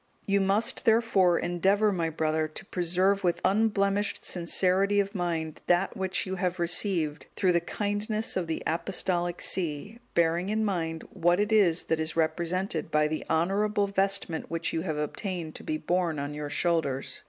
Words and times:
You 0.25 0.41
must, 0.41 0.85
therefore, 0.85 1.37
endeavour, 1.37 1.91
my 1.91 2.09
brother, 2.09 2.47
to 2.47 2.65
preserve 2.65 3.23
with 3.23 3.39
unblemished 3.45 4.25
sincerity 4.25 4.99
of 4.99 5.13
mind 5.13 5.61
that 5.67 5.95
which 5.95 6.25
you 6.25 6.37
have 6.37 6.57
received 6.57 7.27
through 7.35 7.51
the 7.51 7.61
kindness 7.61 8.35
of 8.35 8.47
the 8.47 8.63
Apostolic 8.65 9.43
see, 9.43 9.99
bearing 10.15 10.49
in 10.49 10.65
mind 10.65 11.03
what 11.13 11.39
it 11.39 11.51
is 11.51 11.83
that 11.83 11.99
is 11.99 12.15
represented 12.15 12.89
by 12.89 13.07
the 13.07 13.23
honourable 13.29 13.85
vestment 13.85 14.49
which 14.49 14.73
you 14.73 14.81
have 14.81 14.97
obtained 14.97 15.53
to 15.53 15.63
be 15.63 15.77
borne 15.77 16.17
on 16.17 16.33
your 16.33 16.49
shoulders. 16.49 17.19